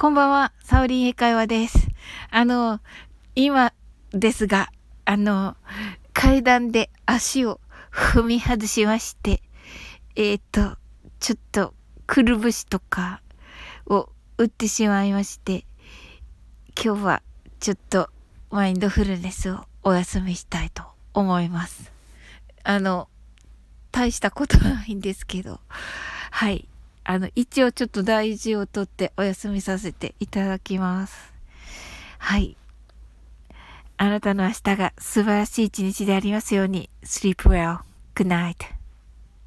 [0.00, 1.88] こんばんは、サオリン英会話です。
[2.30, 2.78] あの、
[3.34, 3.72] 今
[4.12, 4.70] ですが、
[5.04, 5.56] あの、
[6.12, 9.42] 階段で足を踏み外しまして、
[10.14, 10.76] えっ、と、
[11.18, 11.74] ちょっと、
[12.06, 13.22] くるぶしとか
[13.86, 15.64] を打ってしまいまして、
[16.80, 17.22] 今日は
[17.58, 18.08] ちょっと
[18.50, 21.90] マインドフルネスをお休みしたいと思います。
[22.62, 23.08] あの、
[23.90, 25.58] 大したことないんですけど、
[26.30, 26.68] はい。
[27.10, 31.32] あの、一応ちょっと大事をとってお休みさせていただきます。
[32.18, 32.54] はい。
[33.96, 36.90] あなたの明日が素晴らしい一日でありますように。
[37.02, 37.78] Sleep well.
[38.14, 38.77] Good night.